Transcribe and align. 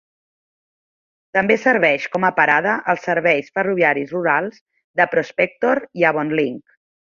També 1.37 1.57
serveix 1.65 2.07
com 2.15 2.25
a 2.29 2.31
parada 2.39 2.73
als 2.95 3.05
serveis 3.09 3.53
ferroviaris 3.59 4.17
rurals 4.17 4.59
de 5.03 5.09
Prospector 5.15 5.85
i 6.03 6.11
Avonlink. 6.15 6.79